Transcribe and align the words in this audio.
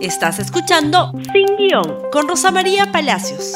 Estás 0.00 0.38
escuchando 0.38 1.10
Sin 1.32 1.56
Guión 1.56 2.02
con 2.12 2.28
Rosa 2.28 2.52
María 2.52 2.92
Palacios. 2.92 3.54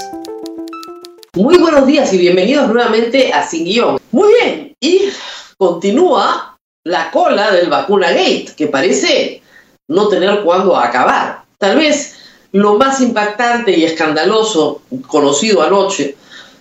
Muy 1.34 1.57
buenos 1.57 1.87
días 1.87 2.12
y 2.12 2.18
bienvenidos 2.18 2.68
nuevamente 2.68 3.32
a 3.32 3.46
Sin 3.46 3.64
Guión. 3.64 4.00
Muy 4.11 4.29
bien, 4.32 4.76
y 4.80 5.02
continúa 5.56 6.58
la 6.82 7.12
cola 7.12 7.52
del 7.52 7.70
vacuna 7.70 8.10
gate, 8.10 8.54
que 8.56 8.66
parece 8.66 9.40
no 9.86 10.08
tener 10.08 10.42
cuándo 10.42 10.76
acabar. 10.76 11.45
Tal 11.59 11.77
vez 11.77 12.16
lo 12.50 12.74
más 12.74 13.00
impactante 13.00 13.79
y 13.79 13.84
escandaloso 13.84 14.82
conocido 15.06 15.62
anoche 15.62 16.16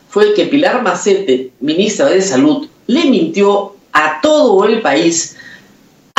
fue 0.10 0.36
que 0.36 0.46
Pilar 0.46 0.84
Macete, 0.84 1.54
ministra 1.60 2.06
de 2.06 2.22
Salud, 2.22 2.70
le 2.86 3.06
mintió 3.06 3.76
a 3.94 4.22
todo 4.22 4.64
el 4.64 4.84
país 4.84 5.38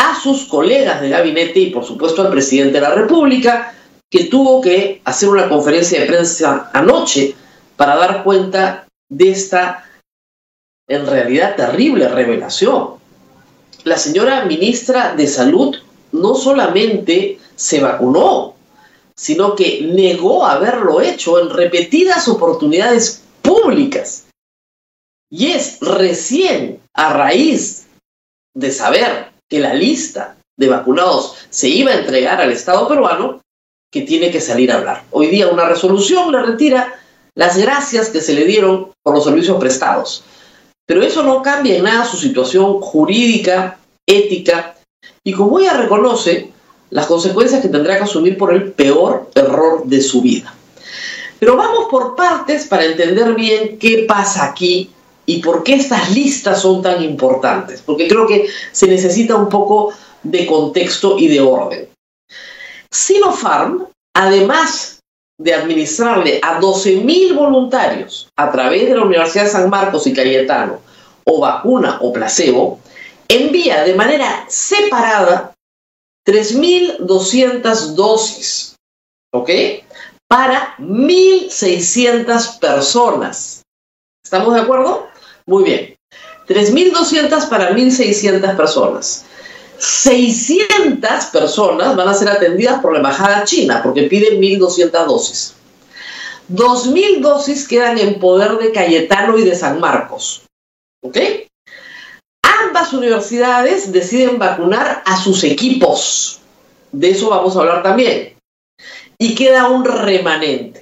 a 0.03 0.19
sus 0.21 0.47
colegas 0.47 1.01
de 1.01 1.11
gabinete 1.11 1.61
y 1.61 1.71
por 1.71 1.85
supuesto 1.85 2.23
al 2.23 2.31
presidente 2.31 2.75
de 2.75 2.81
la 2.81 2.95
República, 2.95 3.73
que 4.11 4.25
tuvo 4.25 4.61
que 4.61 5.01
hacer 5.05 5.29
una 5.29 5.49
conferencia 5.49 6.01
de 6.01 6.07
prensa 6.07 6.71
anoche 6.73 7.37
para 7.77 7.95
dar 7.97 8.25
cuenta 8.25 8.89
de 9.09 9.31
esta, 9.31 9.85
en 10.89 11.07
realidad, 11.07 11.55
terrible 11.55 12.09
revelación. 12.09 12.95
La 13.85 13.97
señora 13.97 14.45
ministra 14.45 15.15
de 15.15 15.29
Salud 15.29 15.77
no 16.11 16.35
solamente 16.35 17.39
se 17.55 17.81
vacunó, 17.81 18.55
sino 19.17 19.55
que 19.55 19.83
negó 19.83 20.45
haberlo 20.45 21.01
hecho 21.01 21.39
en 21.41 21.49
repetidas 21.51 22.27
oportunidades 22.27 23.23
públicas. 23.41 24.27
Y 25.31 25.53
es 25.53 25.79
recién 25.81 26.81
a 26.93 27.13
raíz 27.13 27.87
de 28.55 28.71
saber 28.71 29.32
que 29.53 29.61
la 29.61 29.75
lista 29.75 30.37
de 30.59 30.67
vacunados 30.67 31.35
se 31.51 31.69
iba 31.69 31.91
a 31.91 31.99
entregar 31.99 32.41
al 32.41 32.51
Estado 32.51 32.89
peruano, 32.89 33.43
que 33.93 34.01
tiene 34.01 34.31
que 34.31 34.41
salir 34.41 34.73
a 34.73 34.77
hablar. 34.79 35.05
Hoy 35.11 35.27
día 35.27 35.49
una 35.49 35.69
resolución 35.69 36.33
le 36.33 36.43
retira 36.43 36.95
las 37.35 37.59
gracias 37.59 38.09
que 38.09 38.23
se 38.23 38.33
le 38.33 38.47
dieron 38.47 38.93
por 39.03 39.15
los 39.15 39.25
servicios 39.25 39.59
prestados. 39.61 40.25
Pero 40.87 41.03
eso 41.03 41.23
no 41.23 41.43
cambia 41.43 41.77
en 41.77 41.85
nada 41.85 42.07
su 42.07 42.17
situación 42.17 42.81
jurídica, 42.81 43.79
ética, 44.07 44.75
y 45.23 45.35
como 45.35 45.61
ella 45.61 45.75
reconoce, 45.75 46.51
las 46.89 47.05
consecuencias 47.05 47.61
que 47.61 47.69
tendrá 47.69 47.99
que 47.99 48.05
asumir 48.05 48.39
por 48.39 48.55
el 48.55 48.73
peor 48.73 49.29
error 49.35 49.83
de 49.85 50.01
su 50.01 50.23
vida. 50.23 50.55
Pero 51.39 51.59
vamos 51.59 51.89
por 51.91 52.17
partes 52.17 52.67
para 52.69 52.87
entender 52.87 53.35
bien 53.35 53.79
qué 53.79 54.07
pasa 54.09 54.47
aquí 54.47 54.91
y 55.27 55.41
por 55.43 55.63
qué 55.63 55.75
estas 55.75 56.11
listas 56.13 56.61
son 56.61 56.83
tan 56.83 57.03
importantes, 57.03 57.83
porque 57.83 58.09
creo 58.09 58.27
que 58.27 58.49
se 58.73 58.87
necesita 58.87 59.37
un 59.37 59.49
poco 59.49 59.93
de 60.23 60.47
contexto 60.47 61.19
y 61.19 61.29
de 61.29 61.41
orden. 61.41 61.89
Sinopharm, 62.91 63.87
además 64.15 65.01
de 65.39 65.55
administrarle 65.55 66.41
a 66.43 66.61
12.000 66.61 67.35
voluntarios 67.35 68.29
a 68.37 68.51
través 68.51 68.89
de 68.89 68.95
la 68.95 69.05
Universidad 69.05 69.45
de 69.45 69.51
San 69.51 69.71
Marcos 69.71 70.07
y 70.07 70.13
Cayetano, 70.13 70.81
o 71.25 71.41
vacuna 71.41 71.99
o 72.01 72.13
placebo, 72.13 72.81
envía 73.29 73.85
de 73.85 73.95
manera 73.95 74.45
separada 74.49 75.55
3.200 76.27 77.95
dosis, 77.95 78.77
¿ok? 79.33 79.51
Para 80.29 80.77
1.600 80.79 82.59
personas. 82.59 83.63
¿Estamos 84.25 84.55
de 84.55 84.61
acuerdo? 84.61 85.12
Muy 85.47 85.65
bien. 85.65 85.97
3.200 86.49 87.49
para 87.49 87.71
1.600 87.71 88.57
personas. 88.57 89.25
600 89.79 91.25
personas 91.33 91.97
van 91.97 92.09
a 92.09 92.15
ser 92.15 92.29
atendidas 92.29 92.81
por 92.81 92.93
la 92.93 92.99
Embajada 92.99 93.45
China 93.45 93.81
porque 93.83 94.05
piden 94.05 94.41
1.200 94.41 95.07
dosis. 95.07 95.55
2.000 96.53 97.21
dosis 97.21 97.67
quedan 97.67 97.99
en 97.99 98.21
poder 98.21 98.59
de 98.59 98.73
Cayetano 98.73 99.39
y 99.39 99.43
de 99.43 99.55
San 99.55 99.81
Marcos. 99.81 100.43
¿Ok? 101.03 101.17
Ambas 102.43 102.93
universidades 102.93 103.93
deciden 103.93 104.39
vacunar 104.39 105.03
a 105.05 105.21
sus 105.21 105.43
equipos. 105.45 106.41
De 106.93 107.11
eso 107.11 107.31
vamos 107.31 107.57
a 107.57 107.61
hablar 107.61 107.83
también. 107.83 108.37
Y 109.19 109.35
queda 109.35 109.69
un 109.69 109.85
remanente. 109.85 110.82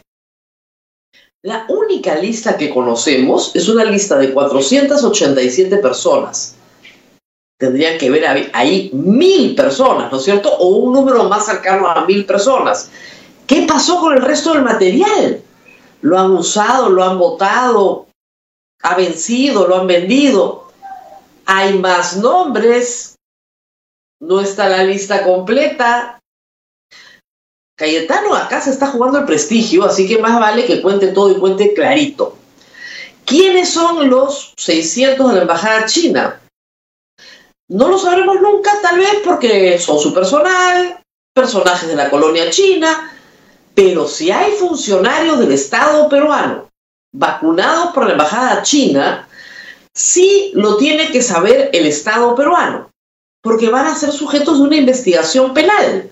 La 1.42 1.64
única 1.68 2.16
lista 2.16 2.58
que 2.58 2.68
conocemos 2.68 3.56
es 3.56 3.66
una 3.68 3.84
lista 3.84 4.18
de 4.18 4.30
487 4.32 5.78
personas. 5.78 6.54
Tendrían 7.58 7.96
que 7.96 8.10
ver 8.10 8.50
ahí 8.52 8.90
mil 8.92 9.54
personas, 9.54 10.12
¿no 10.12 10.18
es 10.18 10.24
cierto? 10.24 10.54
O 10.54 10.68
un 10.76 10.92
número 10.92 11.24
más 11.30 11.46
cercano 11.46 11.88
a 11.88 12.04
mil 12.04 12.26
personas. 12.26 12.90
¿Qué 13.46 13.62
pasó 13.62 13.98
con 13.98 14.14
el 14.14 14.22
resto 14.22 14.52
del 14.52 14.64
material? 14.64 15.42
¿Lo 16.02 16.18
han 16.18 16.32
usado? 16.32 16.90
¿Lo 16.90 17.04
han 17.04 17.18
votado? 17.18 18.06
¿Ha 18.82 18.94
vencido? 18.96 19.66
¿Lo 19.66 19.80
han 19.80 19.86
vendido? 19.86 20.68
Hay 21.46 21.78
más 21.78 22.18
nombres. 22.18 23.16
No 24.20 24.40
está 24.40 24.68
la 24.68 24.84
lista 24.84 25.24
completa. 25.24 26.19
Cayetano 27.80 28.34
acá 28.34 28.60
se 28.60 28.68
está 28.68 28.88
jugando 28.88 29.20
el 29.20 29.24
prestigio, 29.24 29.86
así 29.86 30.06
que 30.06 30.18
más 30.18 30.38
vale 30.38 30.66
que 30.66 30.82
cuente 30.82 31.08
todo 31.08 31.30
y 31.30 31.36
cuente 31.36 31.72
clarito. 31.72 32.36
¿Quiénes 33.24 33.70
son 33.70 34.10
los 34.10 34.52
600 34.58 35.30
de 35.30 35.34
la 35.36 35.40
Embajada 35.40 35.86
China? 35.86 36.42
No 37.68 37.88
lo 37.88 37.96
sabremos 37.96 38.38
nunca, 38.42 38.70
tal 38.82 38.98
vez 38.98 39.22
porque 39.24 39.78
son 39.78 39.98
su 39.98 40.12
personal, 40.12 41.02
personajes 41.32 41.88
de 41.88 41.96
la 41.96 42.10
colonia 42.10 42.50
china, 42.50 43.10
pero 43.74 44.06
si 44.06 44.30
hay 44.30 44.52
funcionarios 44.52 45.38
del 45.38 45.52
Estado 45.52 46.06
peruano 46.10 46.68
vacunados 47.12 47.94
por 47.94 48.04
la 48.04 48.12
Embajada 48.12 48.60
China, 48.60 49.26
sí 49.94 50.52
lo 50.52 50.76
tiene 50.76 51.10
que 51.10 51.22
saber 51.22 51.70
el 51.72 51.86
Estado 51.86 52.34
peruano, 52.34 52.90
porque 53.42 53.70
van 53.70 53.86
a 53.86 53.94
ser 53.94 54.12
sujetos 54.12 54.58
de 54.58 54.64
una 54.64 54.76
investigación 54.76 55.54
penal. 55.54 56.10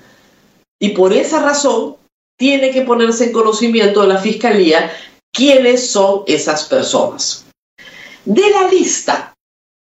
Y 0.80 0.90
por 0.90 1.12
esa 1.12 1.42
razón 1.42 1.96
tiene 2.38 2.70
que 2.70 2.82
ponerse 2.82 3.26
en 3.26 3.32
conocimiento 3.32 4.02
de 4.02 4.08
la 4.08 4.18
Fiscalía 4.18 4.92
quiénes 5.32 5.90
son 5.90 6.22
esas 6.26 6.64
personas. 6.64 7.46
De 8.24 8.48
la 8.50 8.68
lista, 8.68 9.34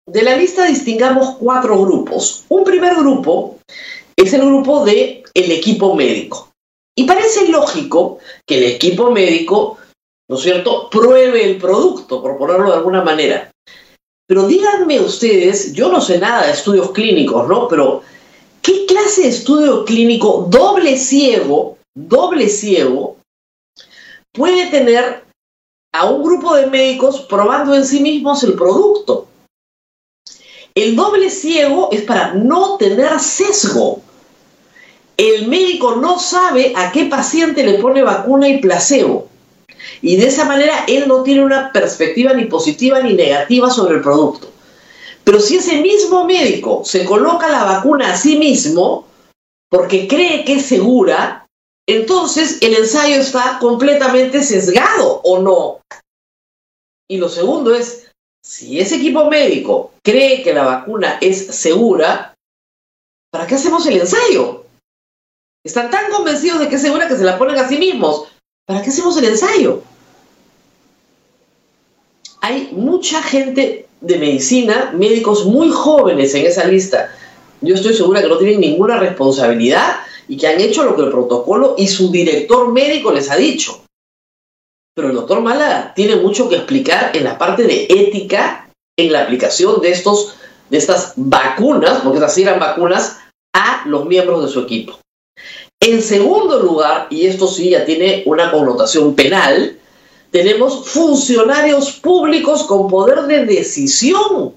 de 0.08 0.24
la 0.24 0.36
lista 0.36 0.66
distingamos 0.66 1.36
cuatro 1.38 1.80
grupos. 1.80 2.46
Un 2.50 2.64
primer 2.64 2.96
grupo 2.96 3.60
es 4.16 4.34
el 4.34 4.42
grupo 4.42 4.84
de 4.84 5.24
el 5.34 5.52
equipo 5.52 5.96
médico. 5.96 6.50
Y 6.98 7.04
parece 7.04 7.48
lógico 7.48 8.20
que 8.46 8.58
el 8.58 8.64
equipo 8.64 9.12
médico, 9.12 9.78
¿no 10.28 10.36
es 10.36 10.42
cierto?, 10.42 10.90
pruebe 10.90 11.46
el 11.46 11.58
producto, 11.58 12.22
por 12.22 12.38
ponerlo 12.38 12.72
de 12.72 12.78
alguna 12.78 13.04
manera. 13.04 13.52
Pero 14.28 14.48
díganme 14.48 15.00
ustedes, 15.00 15.74
yo 15.74 15.90
no 15.92 16.02
sé 16.02 16.20
nada 16.20 16.46
de 16.46 16.54
estudios 16.54 16.92
clínicos, 16.92 17.48
¿no? 17.48 17.68
Pero 17.68 18.02
¿Qué 18.62 18.86
clase 18.86 19.24
de 19.24 19.30
estudio 19.30 19.86
clínico 19.86 20.48
doble 20.50 20.98
ciego, 20.98 21.78
doble 21.96 22.50
ciego, 22.50 23.18
puede 24.34 24.68
tener 24.68 25.24
a 25.94 26.06
un 26.06 26.24
grupo 26.24 26.56
de 26.56 26.68
médicos 26.68 27.22
probando 27.22 27.74
en 27.74 27.86
sí 27.86 28.02
mismos 28.02 28.44
el 28.44 28.54
producto? 28.54 29.28
El 30.76 30.96
doble 30.96 31.30
ciego 31.30 31.90
es 31.92 32.04
para 32.04 32.34
no 32.34 32.78
tener 32.78 33.20
sesgo. 33.20 34.02
El 35.18 35.48
médico 35.48 35.96
no 35.96 36.20
sabe 36.20 36.74
a 36.76 36.92
qué 36.92 37.06
paciente 37.06 37.66
le 37.66 37.80
pone 37.80 38.04
vacuna 38.04 38.48
y 38.48 38.60
placebo. 38.60 39.28
Y 40.02 40.18
de 40.18 40.28
esa 40.28 40.46
manera 40.46 40.86
él 40.88 41.08
no 41.08 41.24
tiene 41.24 41.44
una 41.44 41.72
perspectiva 41.72 42.34
ni 42.34 42.46
positiva 42.46 43.02
ni 43.02 43.14
negativa 43.14 43.70
sobre 43.70 43.96
el 43.96 44.02
producto. 44.02 44.52
Pero 45.30 45.42
si 45.42 45.58
ese 45.58 45.80
mismo 45.80 46.26
médico 46.26 46.82
se 46.84 47.06
coloca 47.06 47.50
la 47.50 47.64
vacuna 47.64 48.14
a 48.14 48.18
sí 48.18 48.36
mismo 48.38 49.06
porque 49.70 50.08
cree 50.08 50.44
que 50.44 50.54
es 50.54 50.66
segura, 50.66 51.46
entonces 51.88 52.58
el 52.62 52.74
ensayo 52.74 53.18
está 53.18 53.60
completamente 53.60 54.42
sesgado 54.42 55.22
o 55.24 55.38
no. 55.38 55.82
Y 57.08 57.18
lo 57.18 57.30
segundo 57.30 57.76
es, 57.76 58.12
si 58.44 58.80
ese 58.80 58.96
equipo 58.96 59.30
médico 59.30 59.94
cree 60.04 60.42
que 60.42 60.52
la 60.52 60.64
vacuna 60.64 61.20
es 61.22 61.46
segura, 61.56 62.34
¿para 63.32 63.46
qué 63.46 63.54
hacemos 63.54 63.86
el 63.86 63.98
ensayo? 63.98 64.66
Están 65.64 65.92
tan 65.92 66.10
convencidos 66.10 66.60
de 66.60 66.70
que 66.70 66.78
es 66.78 66.82
segura 66.82 67.08
que 67.08 67.18
se 67.18 67.24
la 67.24 67.38
ponen 67.38 67.60
a 67.60 67.70
sí 67.70 67.78
mismos. 67.78 68.30
¿Para 68.66 68.82
qué 68.82 68.90
hacemos 68.90 69.16
el 69.18 69.26
ensayo? 69.26 69.84
Hay 72.42 72.72
mucha 72.72 73.22
gente 73.22 73.89
de 74.02 74.18
medicina, 74.18 74.92
médicos 74.96 75.46
muy 75.46 75.70
jóvenes 75.70 76.34
en 76.36 76.46
esa 76.46 76.66
lista. 76.66 77.16
Yo 77.62 77.76
estoy 77.76 77.94
segura 77.94 78.22
que 78.22 78.30
no 78.30 78.38
tienen 78.38 78.62
ninguna 78.62 78.98
responsabilidad 78.98 79.98
y 80.28 80.38
que 80.38 80.48
han 80.48 80.62
hecho 80.62 80.84
lo 80.84 80.96
que 80.96 81.04
el 81.04 81.10
protocolo 81.10 81.76
y 81.78 81.88
su 81.88 82.12
director 82.12 82.72
médico 82.72 83.12
les 83.12 83.30
ha 83.30 83.36
dicho. 83.36 83.84
Pero 84.96 85.10
el 85.10 85.16
doctor 85.16 85.42
Mala 85.42 85.94
tiene 85.96 86.16
mucho 86.16 86.48
que 86.50 86.56
explicar 86.56 87.16
en 87.16 87.24
la 87.24 87.38
parte 87.38 87.64
de 87.64 87.88
ética 87.90 88.70
en 88.98 89.14
la 89.14 89.24
aplicación 89.24 89.82
de, 89.82 89.92
estos, 89.92 90.36
de 90.70 90.78
estas 90.78 91.14
vacunas, 91.16 92.02
porque 92.04 92.24
así 92.24 92.42
eran 92.42 92.60
vacunas, 92.60 93.18
a 93.54 93.84
los 93.86 94.06
miembros 94.06 94.44
de 94.44 94.50
su 94.50 94.60
equipo. 94.60 95.00
En 95.82 96.02
segundo 96.02 96.60
lugar, 96.60 97.08
y 97.10 97.26
esto 97.26 97.48
sí 97.48 97.70
ya 97.70 97.86
tiene 97.86 98.24
una 98.26 98.52
connotación 98.52 99.16
penal, 99.16 99.80
tenemos 100.32 100.88
funcionarios 100.88 101.94
públicos 101.94 102.64
con 102.64 102.88
poder 102.88 103.24
de 103.24 103.46
decisión 103.46 104.54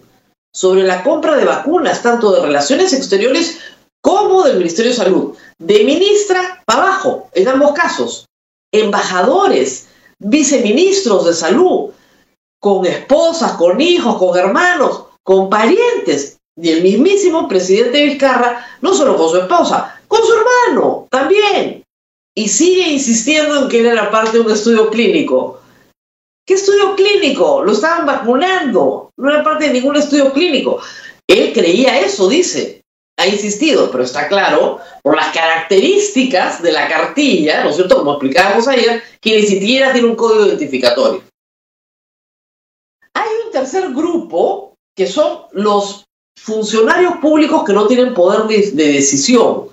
sobre 0.53 0.83
la 0.83 1.03
compra 1.03 1.37
de 1.37 1.45
vacunas, 1.45 2.03
tanto 2.03 2.33
de 2.33 2.43
relaciones 2.43 2.93
exteriores 2.93 3.59
como 4.03 4.43
del 4.43 4.59
Ministerio 4.59 4.91
de 4.91 4.97
Salud. 4.97 5.35
De 5.59 5.85
ministra 5.85 6.63
para 6.67 6.83
abajo, 6.83 7.31
en 7.33 7.49
ambos 7.49 7.73
casos. 7.73 8.27
Embajadores, 8.73 9.89
viceministros 10.19 11.25
de 11.27 11.35
salud, 11.35 11.91
con 12.61 12.85
esposas, 12.87 13.53
con 13.53 13.81
hijos, 13.81 14.17
con 14.17 14.37
hermanos, 14.37 15.05
con 15.23 15.49
parientes. 15.49 16.39
Y 16.61 16.71
el 16.71 16.83
mismísimo 16.83 17.49
presidente 17.49 18.05
Vizcarra, 18.05 18.67
no 18.83 18.93
solo 18.93 19.17
con 19.17 19.31
su 19.31 19.39
esposa, 19.39 20.01
con 20.07 20.21
su 20.21 20.33
hermano 20.35 21.07
también. 21.11 21.83
Y 22.35 22.49
sigue 22.49 22.89
insistiendo 22.89 23.63
en 23.63 23.69
que 23.69 23.81
él 23.81 23.87
era 23.87 24.11
parte 24.11 24.39
de 24.39 24.41
un 24.41 24.51
estudio 24.51 24.91
clínico. 24.91 25.62
¿Qué 26.53 26.57
estudio 26.57 26.95
clínico? 26.95 27.63
Lo 27.65 27.73
estaban 27.73 28.05
vacunando. 28.05 29.11
No 29.17 29.31
era 29.31 29.43
parte 29.43 29.69
de 29.69 29.73
ningún 29.73 29.97
estudio 29.97 30.35
clínico. 30.35 30.83
Él 31.27 31.51
creía 31.55 32.01
eso, 32.01 32.29
dice. 32.29 32.83
Ha 33.19 33.27
insistido, 33.27 33.91
pero 33.91 34.05
está 34.05 34.29
claro, 34.29 34.79
por 35.03 35.17
las 35.17 35.33
características 35.33 36.61
de 36.61 36.73
la 36.73 36.89
cartilla, 36.89 37.65
¿no 37.65 37.71
es 37.71 37.77
cierto? 37.77 37.97
Como 37.97 38.13
explicábamos 38.13 38.69
ayer, 38.69 39.03
que 39.19 39.41
ni 39.41 39.47
siquiera 39.47 39.95
tiene 39.95 40.09
un 40.09 40.15
código 40.15 40.45
identificatorio. 40.45 41.23
Hay 43.15 43.31
un 43.47 43.51
tercer 43.51 43.89
grupo 43.95 44.75
que 44.95 45.07
son 45.07 45.47
los 45.53 46.05
funcionarios 46.39 47.15
públicos 47.17 47.65
que 47.65 47.73
no 47.73 47.87
tienen 47.87 48.13
poder 48.13 48.43
de, 48.43 48.73
de 48.73 48.93
decisión, 48.93 49.69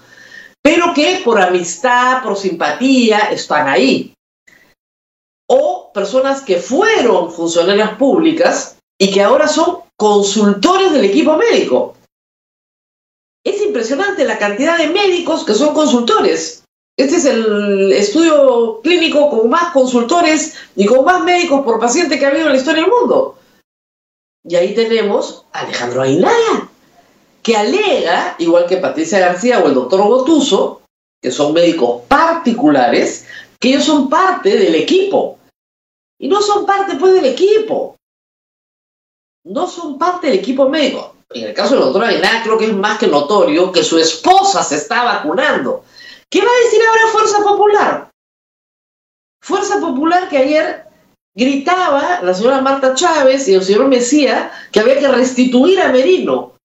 pero 0.61 0.93
que 0.93 1.23
por 1.25 1.41
amistad, 1.41 2.23
por 2.23 2.37
simpatía, 2.37 3.31
están 3.31 3.67
ahí 3.67 4.13
o 5.49 5.91
personas 5.93 6.41
que 6.41 6.57
fueron 6.57 7.31
funcionarias 7.31 7.95
públicas 7.95 8.77
y 8.99 9.11
que 9.11 9.23
ahora 9.23 9.47
son 9.47 9.79
consultores 9.97 10.91
del 10.91 11.05
equipo 11.05 11.35
médico. 11.37 11.95
Es 13.43 13.61
impresionante 13.61 14.25
la 14.25 14.37
cantidad 14.37 14.77
de 14.77 14.89
médicos 14.89 15.43
que 15.43 15.55
son 15.55 15.73
consultores. 15.73 16.63
Este 16.95 17.15
es 17.15 17.25
el 17.25 17.91
estudio 17.93 18.79
clínico 18.83 19.29
con 19.29 19.49
más 19.49 19.71
consultores 19.71 20.55
y 20.75 20.85
con 20.85 21.03
más 21.03 21.23
médicos 21.23 21.63
por 21.63 21.79
paciente 21.79 22.19
que 22.19 22.25
ha 22.25 22.29
habido 22.29 22.45
en 22.45 22.51
la 22.51 22.57
historia 22.59 22.83
del 22.83 22.91
mundo. 22.91 23.37
Y 24.43 24.55
ahí 24.55 24.75
tenemos 24.75 25.45
a 25.51 25.61
Alejandro 25.61 26.03
Aguinaga, 26.03 26.69
que 27.41 27.55
alega, 27.55 28.35
igual 28.37 28.67
que 28.67 28.77
Patricia 28.77 29.19
García 29.19 29.59
o 29.59 29.67
el 29.67 29.73
doctor 29.73 30.03
Botuso, 30.03 30.81
que 31.21 31.31
son 31.31 31.53
médicos 31.53 32.01
particulares, 32.07 33.25
que 33.59 33.69
ellos 33.69 33.85
son 33.85 34.09
parte 34.09 34.57
del 34.57 34.75
equipo. 34.75 35.38
Y 36.19 36.27
no 36.27 36.41
son 36.41 36.65
parte 36.65 36.95
pues 36.97 37.13
del 37.13 37.25
equipo. 37.25 37.95
No 39.45 39.67
son 39.67 39.97
parte 39.97 40.27
del 40.27 40.39
equipo 40.39 40.69
médico. 40.69 41.15
En 41.29 41.47
el 41.47 41.53
caso 41.53 41.75
del 41.75 41.85
doctor 41.85 42.03
Aguilar 42.03 42.43
creo 42.43 42.57
que 42.57 42.65
es 42.65 42.73
más 42.73 42.97
que 42.97 43.07
notorio 43.07 43.71
que 43.71 43.83
su 43.83 43.97
esposa 43.97 44.63
se 44.63 44.75
está 44.75 45.03
vacunando. 45.03 45.83
¿Qué 46.29 46.41
va 46.41 46.51
a 46.51 46.63
decir 46.65 46.81
ahora 46.87 47.11
Fuerza 47.11 47.43
Popular? 47.43 48.09
Fuerza 49.41 49.79
Popular 49.79 50.27
que 50.27 50.37
ayer 50.37 50.85
gritaba 51.35 52.19
la 52.21 52.33
señora 52.33 52.61
Marta 52.61 52.93
Chávez 52.93 53.47
y 53.47 53.53
el 53.53 53.63
señor 53.63 53.87
Mesía 53.87 54.51
que 54.71 54.79
había 54.81 54.99
que 54.99 55.07
restituir 55.07 55.79
a 55.81 55.89
Merino. 55.89 56.57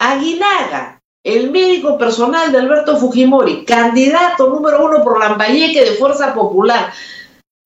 Aguinaga, 0.00 1.00
el 1.24 1.50
médico 1.50 1.96
personal 1.96 2.50
de 2.50 2.58
Alberto 2.58 2.96
Fujimori, 2.96 3.64
candidato 3.64 4.48
número 4.48 4.84
uno 4.84 5.04
por 5.04 5.20
Lambayeque 5.20 5.84
de 5.84 5.96
Fuerza 5.96 6.34
Popular, 6.34 6.92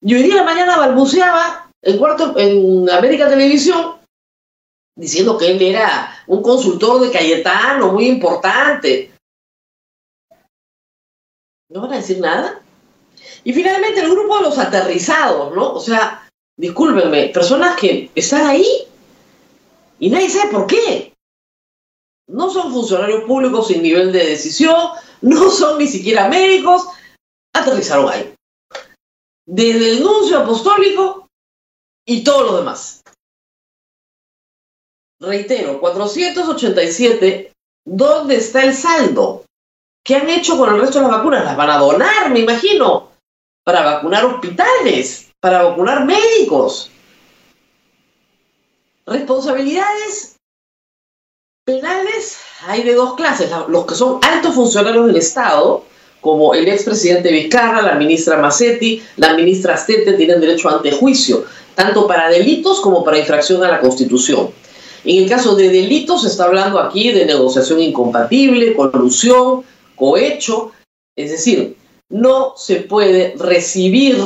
y 0.03 0.15
hoy 0.15 0.23
día 0.23 0.37
la 0.37 0.45
mañana 0.45 0.77
balbuceaba 0.77 1.71
en, 1.83 1.99
cuarto, 1.99 2.35
en 2.37 2.91
América 2.91 3.29
Televisión 3.29 3.97
diciendo 4.97 5.37
que 5.37 5.51
él 5.51 5.63
era 5.63 6.15
un 6.27 6.43
consultor 6.43 7.01
de 7.01 7.11
Cayetano 7.11 7.93
muy 7.93 8.07
importante. 8.07 9.13
¿No 11.71 11.83
van 11.83 11.95
a 11.95 11.97
decir 11.97 12.21
nada? 12.21 12.63
Y 13.45 13.53
finalmente 13.53 14.01
el 14.01 14.11
grupo 14.11 14.39
de 14.39 14.45
los 14.45 14.59
aterrizados, 14.59 15.55
¿no? 15.55 15.75
O 15.75 15.81
sea, 15.81 16.29
discúlpenme, 16.59 17.29
personas 17.29 17.77
que 17.77 18.11
están 18.15 18.47
ahí 18.47 18.67
y 19.99 20.11
nadie 20.11 20.31
sabe 20.31 20.53
por 20.53 20.67
qué. 20.67 21.13
No 22.29 22.51
son 22.51 22.73
funcionarios 22.73 23.25
públicos 23.25 23.69
sin 23.69 23.83
nivel 23.83 24.13
de 24.13 24.27
decisión, 24.27 24.91
no 25.21 25.51
son 25.51 25.79
ni 25.79 25.87
siquiera 25.87 26.29
médicos, 26.29 26.87
aterrizaron 27.55 28.11
ahí 28.11 28.36
desde 29.47 29.93
el 29.93 30.03
nuncio 30.03 30.39
apostólico 30.41 31.29
y 32.05 32.23
todo 32.25 32.43
lo 32.43 32.57
demás. 32.59 33.03
Reitero, 35.21 35.81
487, 35.81 37.53
¿dónde 37.85 38.37
está 38.37 38.65
el 38.65 38.75
saldo? 38.75 39.45
¿Qué 40.05 40.17
han 40.17 40.29
hecho 40.29 40.59
con 40.59 40.75
el 40.75 40.81
resto 40.81 40.99
de 40.99 41.09
las 41.09 41.17
vacunas? 41.17 41.45
Las 41.45 41.57
van 41.57 41.71
a 41.71 41.79
donar, 41.79 42.31
me 42.31 42.41
imagino, 42.41 43.13
para 43.65 43.83
vacunar 43.83 44.25
hospitales, 44.27 45.33
para 45.41 45.63
vacunar 45.63 46.05
médicos. 46.05 46.91
Responsabilidades 49.07 50.37
penales 51.65 52.39
hay 52.67 52.83
de 52.83 52.95
dos 52.95 53.15
clases, 53.15 53.51
los 53.69 53.87
que 53.87 53.95
son 53.95 54.21
altos 54.25 54.55
funcionarios 54.55 55.07
del 55.07 55.17
Estado, 55.17 55.85
como 56.27 56.55
el 56.55 56.67
expresidente 56.67 57.31
Vizcarra, 57.31 57.83
la 57.83 57.95
ministra 57.95 58.37
Massetti, 58.39 59.01
la 59.17 59.35
ministra 59.35 59.75
Astete 59.75 60.15
tienen 60.15 60.41
derecho 60.41 60.69
a 60.69 60.73
antejuicio, 60.73 61.45
tanto 61.77 62.09
para 62.09 62.29
delitos 62.29 62.81
como 62.81 63.05
para 63.05 63.21
infracción 63.21 63.63
a 63.63 63.71
la 63.71 63.79
Constitución. 63.79 64.51
En 65.05 65.23
el 65.23 65.31
caso 65.31 65.55
de 65.55 65.69
delitos 65.69 66.23
se 66.23 66.29
está 66.29 66.47
hablando 66.47 66.81
aquí 66.81 67.13
de 67.13 67.27
negociación 67.27 67.79
incompatible, 67.79 68.75
colusión, 68.75 69.63
cohecho, 69.95 70.73
es 71.17 71.31
decir, 71.31 71.77
no 72.09 72.55
se 72.57 72.81
puede 72.81 73.37
recibir 73.39 74.19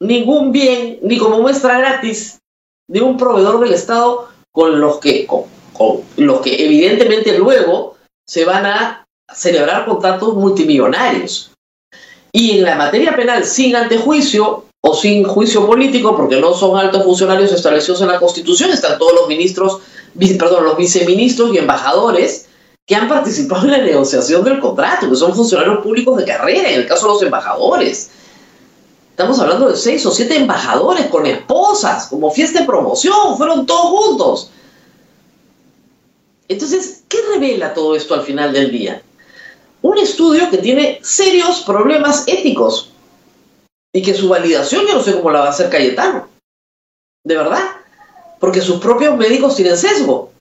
ningún 0.00 0.50
bien 0.50 0.98
ni 1.02 1.18
como 1.18 1.40
muestra 1.40 1.78
gratis 1.78 2.40
de 2.88 3.00
un 3.00 3.16
proveedor 3.16 3.60
del 3.60 3.74
Estado 3.74 4.26
con 4.50 4.80
los 4.80 4.98
que, 4.98 5.24
con 5.24 5.44
los 6.16 6.40
que 6.40 6.64
evidentemente 6.64 7.38
luego 7.38 7.94
se 8.26 8.44
van 8.44 8.66
a 8.66 9.05
celebrar 9.34 9.86
contratos 9.86 10.34
multimillonarios. 10.34 11.50
Y 12.32 12.58
en 12.58 12.64
la 12.64 12.76
materia 12.76 13.16
penal, 13.16 13.44
sin 13.44 13.74
antejuicio 13.74 14.64
o 14.80 14.94
sin 14.94 15.24
juicio 15.24 15.66
político, 15.66 16.16
porque 16.16 16.40
no 16.40 16.54
son 16.54 16.78
altos 16.78 17.02
funcionarios 17.02 17.52
establecidos 17.52 18.02
en 18.02 18.08
la 18.08 18.20
Constitución, 18.20 18.70
están 18.70 18.98
todos 18.98 19.14
los 19.14 19.28
ministros, 19.28 19.80
perdón, 20.38 20.64
los 20.64 20.76
viceministros 20.76 21.52
y 21.54 21.58
embajadores 21.58 22.46
que 22.86 22.94
han 22.94 23.08
participado 23.08 23.64
en 23.64 23.72
la 23.72 23.78
negociación 23.78 24.44
del 24.44 24.60
contrato, 24.60 25.08
que 25.10 25.16
son 25.16 25.34
funcionarios 25.34 25.82
públicos 25.82 26.16
de 26.18 26.24
carrera, 26.24 26.68
en 26.70 26.80
el 26.80 26.86
caso 26.86 27.06
de 27.06 27.12
los 27.14 27.22
embajadores. 27.22 28.10
Estamos 29.10 29.40
hablando 29.40 29.70
de 29.70 29.76
seis 29.76 30.04
o 30.06 30.10
siete 30.12 30.36
embajadores 30.36 31.06
con 31.06 31.26
esposas, 31.26 32.06
como 32.06 32.30
fiesta 32.30 32.60
de 32.60 32.66
promoción, 32.66 33.36
fueron 33.36 33.66
todos 33.66 33.86
juntos. 33.86 34.50
Entonces, 36.48 37.02
¿qué 37.08 37.18
revela 37.34 37.74
todo 37.74 37.96
esto 37.96 38.14
al 38.14 38.22
final 38.22 38.52
del 38.52 38.70
día? 38.70 39.02
Un 39.86 39.98
estudio 39.98 40.50
que 40.50 40.58
tiene 40.58 40.98
serios 41.02 41.60
problemas 41.60 42.24
éticos 42.26 42.90
y 43.92 44.02
que 44.02 44.14
su 44.14 44.28
validación 44.28 44.84
yo 44.84 44.94
no 44.94 45.02
sé 45.02 45.14
cómo 45.14 45.30
la 45.30 45.40
va 45.40 45.46
a 45.46 45.50
hacer 45.50 45.70
Cayetano. 45.70 46.28
De 47.24 47.36
verdad. 47.36 47.62
Porque 48.40 48.60
sus 48.60 48.80
propios 48.80 49.16
médicos 49.16 49.54
tienen 49.54 49.76
sesgo. 49.76 50.32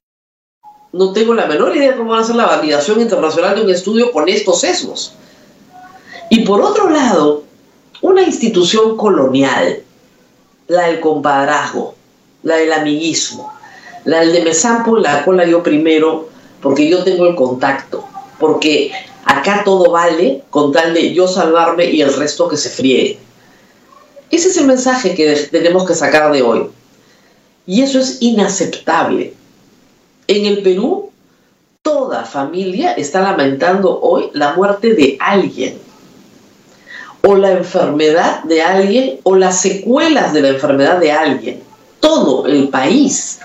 No 0.91 1.13
tengo 1.13 1.35
la 1.35 1.45
menor 1.45 1.75
idea 1.75 1.91
de 1.91 1.97
cómo 1.97 2.11
va 2.11 2.19
a 2.19 2.23
ser 2.23 2.35
la 2.35 2.47
validación 2.47 2.99
internacional 2.99 3.55
de 3.55 3.61
un 3.61 3.69
estudio 3.69 4.11
con 4.11 4.27
estos 4.27 4.61
sesgos. 4.61 5.13
Y 6.31 6.39
por 6.39 6.61
otro 6.61 6.89
lado, 6.89 7.43
una 8.01 8.23
institución 8.23 8.97
colonial, 8.97 9.83
la 10.67 10.87
del 10.87 10.99
compadrazgo, 10.99 11.93
la 12.41 12.55
del 12.55 12.73
amiguismo, 12.73 13.53
la 14.05 14.21
del 14.21 14.33
de 14.33 14.43
me 14.43 15.01
la 15.01 15.23
cola 15.23 15.45
yo 15.45 15.61
primero 15.61 16.29
porque 16.61 16.89
yo 16.89 17.03
tengo 17.03 17.27
el 17.27 17.35
contacto, 17.35 18.03
porque 18.39 18.91
Acá 19.25 19.63
todo 19.65 19.91
vale 19.91 20.43
con 20.51 20.71
tal 20.71 20.93
de 20.93 21.13
yo 21.13 21.27
salvarme 21.27 21.85
y 21.85 22.01
el 22.01 22.13
resto 22.13 22.47
que 22.47 22.57
se 22.57 22.69
friegue. 22.69 23.17
Ese 24.29 24.49
es 24.49 24.57
el 24.57 24.67
mensaje 24.67 25.15
que 25.15 25.33
tenemos 25.51 25.85
que 25.85 25.95
sacar 25.95 26.31
de 26.31 26.43
hoy. 26.43 26.67
Y 27.65 27.81
eso 27.81 27.99
es 27.99 28.17
inaceptable. 28.21 29.33
En 30.27 30.45
el 30.45 30.61
Perú, 30.61 31.09
toda 31.81 32.23
familia 32.23 32.93
está 32.93 33.21
lamentando 33.21 33.99
hoy 33.99 34.29
la 34.33 34.53
muerte 34.53 34.93
de 34.93 35.17
alguien, 35.19 35.79
o 37.23 37.35
la 37.35 37.51
enfermedad 37.51 38.43
de 38.43 38.61
alguien, 38.61 39.19
o 39.23 39.35
las 39.35 39.59
secuelas 39.61 40.33
de 40.33 40.41
la 40.41 40.49
enfermedad 40.49 40.99
de 40.99 41.11
alguien. 41.11 41.63
Todo 41.99 42.45
el 42.45 42.69
país. 42.69 43.39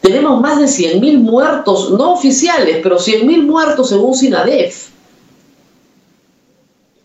Tenemos 0.00 0.40
más 0.40 0.58
de 0.58 0.66
100.000 0.66 1.18
muertos, 1.18 1.90
no 1.90 2.12
oficiales, 2.12 2.78
pero 2.82 2.98
100.000 2.98 3.42
muertos 3.42 3.88
según 3.88 4.14
SINADEF. 4.14 4.91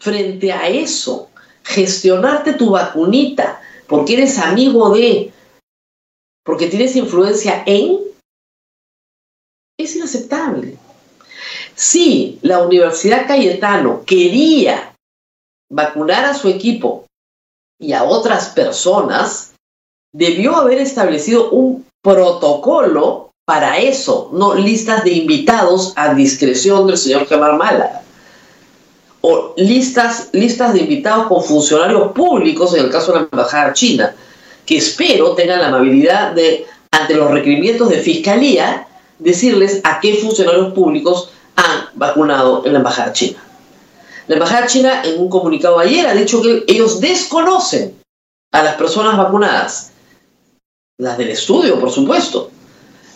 Frente 0.08 0.54
a 0.54 0.70
eso, 0.70 1.30
gestionarte 1.64 2.54
tu 2.54 2.70
vacunita, 2.72 3.60
porque 3.88 4.14
eres 4.14 4.40
amigo 4.40 4.90
de, 4.92 5.34
porque 6.46 6.68
tienes 6.68 6.96
influencia 6.96 7.64
en, 7.66 8.00
es 9.78 9.98
inaceptable. 9.98 10.78
Si 11.76 12.40
la 12.42 12.66
Universidad 12.66 13.28
Cayetano 13.28 14.04
quería 14.06 14.96
vacunar 15.70 16.24
a 16.24 16.34
su 16.34 16.48
equipo 16.48 17.06
y 17.78 17.92
a 17.92 18.06
otras 18.06 18.50
personas, 18.50 19.56
debió 20.14 20.56
haber 20.56 20.80
establecido 20.80 21.50
un 21.52 21.86
protocolo 22.02 23.32
para 23.46 23.78
eso, 23.80 24.30
no 24.32 24.56
listas 24.56 25.04
de 25.04 25.12
invitados 25.12 25.92
a 25.98 26.14
discreción 26.14 26.88
del 26.88 26.98
señor 26.98 27.28
Gemar 27.28 27.58
Málaga. 27.58 28.04
O 29.30 29.54
listas, 29.58 30.30
listas 30.32 30.74
de 30.74 30.80
invitados 30.80 31.28
con 31.28 31.44
funcionarios 31.44 32.14
públicos, 32.14 32.74
en 32.74 32.86
el 32.86 32.90
caso 32.90 33.12
de 33.12 33.20
la 33.20 33.28
Embajada 33.30 33.74
China, 33.74 34.16
que 34.66 34.78
espero 34.78 35.36
tengan 35.36 35.60
la 35.60 35.68
amabilidad 35.68 36.32
de, 36.32 36.66
ante 36.92 37.14
los 37.14 37.30
requerimientos 37.32 37.90
de 37.90 38.00
fiscalía, 38.00 38.88
decirles 39.20 39.82
a 39.84 40.00
qué 40.00 40.14
funcionarios 40.16 40.72
públicos 40.72 41.30
han 41.58 41.90
vacunado 41.96 42.66
en 42.66 42.72
la 42.72 42.80
Embajada 42.80 43.12
China. 43.12 43.44
La 44.28 44.36
Embajada 44.36 44.66
China 44.68 45.02
en 45.04 45.20
un 45.20 45.30
comunicado 45.30 45.78
ayer 45.78 46.08
ha 46.08 46.14
dicho 46.14 46.42
que 46.42 46.64
ellos 46.66 47.02
desconocen 47.02 47.96
a 48.54 48.64
las 48.64 48.76
personas 48.76 49.18
vacunadas. 49.18 49.92
Las 50.98 51.18
del 51.18 51.32
estudio, 51.32 51.82
por 51.82 51.92
supuesto. 51.92 52.50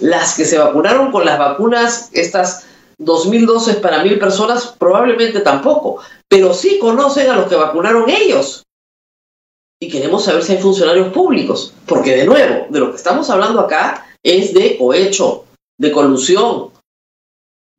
Las 0.02 0.36
que 0.36 0.44
se 0.44 0.58
vacunaron 0.58 1.10
con 1.10 1.24
las 1.24 1.40
vacunas, 1.40 2.10
estas 2.12 2.66
2.000 3.02 3.46
dosis 3.48 3.76
para 3.78 4.04
1.000 4.04 4.20
personas, 4.20 4.68
probablemente 4.78 5.40
tampoco. 5.42 6.02
Pero 6.28 6.54
sí 6.54 6.78
conocen 6.80 7.30
a 7.30 7.36
los 7.36 7.48
que 7.48 7.56
vacunaron 7.56 8.10
ellos. 8.10 8.64
Y 9.82 9.90
queremos 9.90 10.24
saber 10.24 10.44
si 10.44 10.54
hay 10.54 10.62
funcionarios 10.62 11.12
públicos. 11.12 11.74
Porque 11.88 12.16
de 12.16 12.26
nuevo, 12.26 12.68
de 12.70 12.80
lo 12.80 12.92
que 12.92 12.98
estamos 12.98 13.30
hablando 13.30 13.60
acá 13.60 14.08
es 14.24 14.54
de 14.54 14.78
cohecho, 14.78 15.46
de 15.80 15.92
colusión, 15.92 16.72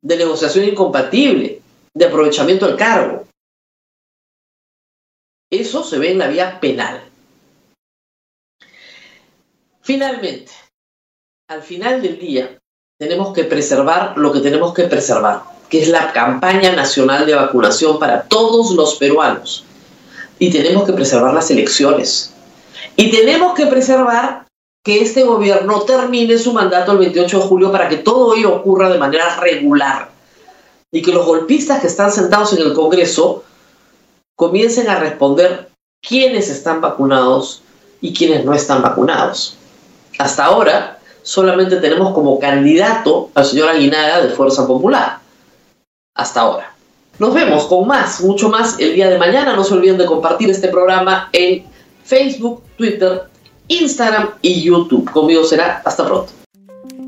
de 0.01 0.17
negociación 0.17 0.65
incompatible, 0.65 1.61
de 1.93 2.05
aprovechamiento 2.05 2.67
del 2.67 2.75
cargo. 2.75 3.25
Eso 5.49 5.83
se 5.83 5.99
ve 5.99 6.11
en 6.11 6.17
la 6.17 6.27
vía 6.27 6.59
penal. 6.59 7.09
Finalmente, 9.81 10.51
al 11.47 11.61
final 11.61 12.01
del 12.01 12.19
día, 12.19 12.59
tenemos 12.99 13.33
que 13.33 13.43
preservar 13.43 14.17
lo 14.17 14.31
que 14.31 14.39
tenemos 14.39 14.73
que 14.73 14.83
preservar, 14.83 15.43
que 15.69 15.81
es 15.81 15.89
la 15.89 16.11
campaña 16.13 16.73
nacional 16.73 17.25
de 17.25 17.35
vacunación 17.35 17.99
para 17.99 18.23
todos 18.23 18.71
los 18.71 18.95
peruanos. 18.95 19.65
Y 20.39 20.51
tenemos 20.51 20.83
que 20.83 20.93
preservar 20.93 21.33
las 21.33 21.49
elecciones. 21.51 22.33
Y 22.95 23.11
tenemos 23.11 23.53
que 23.55 23.67
preservar 23.67 24.45
que 24.83 25.01
este 25.01 25.23
gobierno 25.23 25.81
termine 25.81 26.37
su 26.37 26.53
mandato 26.53 26.91
el 26.91 26.97
28 26.99 27.39
de 27.39 27.45
julio 27.45 27.71
para 27.71 27.87
que 27.87 27.97
todo 27.97 28.35
ello 28.35 28.55
ocurra 28.55 28.89
de 28.89 28.99
manera 28.99 29.37
regular 29.37 30.09
y 30.91 31.01
que 31.01 31.11
los 31.11 31.25
golpistas 31.25 31.79
que 31.81 31.87
están 31.87 32.11
sentados 32.11 32.53
en 32.53 32.61
el 32.61 32.73
Congreso 32.73 33.43
comiencen 34.35 34.89
a 34.89 34.99
responder 34.99 35.69
quiénes 36.01 36.49
están 36.49 36.81
vacunados 36.81 37.63
y 38.01 38.13
quiénes 38.13 38.43
no 38.43 38.53
están 38.53 38.81
vacunados. 38.81 39.55
Hasta 40.19 40.45
ahora 40.45 40.92
solamente 41.23 41.77
tenemos 41.77 42.13
como 42.13 42.39
candidato 42.39 43.29
al 43.33 43.45
señor 43.45 43.69
Aguinaga 43.69 44.21
de 44.21 44.29
Fuerza 44.29 44.67
Popular. 44.67 45.19
Hasta 46.15 46.41
ahora. 46.41 46.73
Nos 47.19 47.33
vemos 47.33 47.65
con 47.65 47.87
más, 47.87 48.21
mucho 48.21 48.49
más 48.49 48.79
el 48.79 48.93
día 48.93 49.09
de 49.09 49.17
mañana. 49.17 49.55
No 49.55 49.63
se 49.63 49.73
olviden 49.73 49.97
de 49.97 50.05
compartir 50.05 50.49
este 50.49 50.67
programa 50.67 51.29
en 51.31 51.63
Facebook, 52.03 52.63
Twitter, 52.77 53.23
Instagram 53.67 54.29
y 54.41 54.61
YouTube. 54.61 55.09
Conmigo 55.09 55.43
será 55.43 55.81
hasta 55.85 56.05
pronto. 56.05 56.31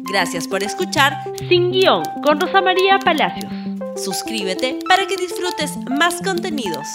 Gracias 0.08 0.48
por 0.48 0.64
escuchar 0.64 1.14
Sin 1.50 1.72
Guión 1.72 2.04
con 2.24 2.40
Rosa 2.40 2.62
María 2.62 3.00
Palacios. 3.04 3.52
Suscríbete 3.96 4.80
para 4.88 5.08
que 5.08 5.18
disfrutes 5.18 5.78
más 5.90 6.22
contenidos. 6.22 6.88